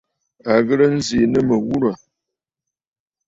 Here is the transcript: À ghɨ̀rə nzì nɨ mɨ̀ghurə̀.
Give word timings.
À 0.51 0.53
ghɨ̀rə 0.65 0.85
nzì 0.97 1.19
nɨ 1.27 1.39
mɨ̀ghurə̀. 1.47 1.97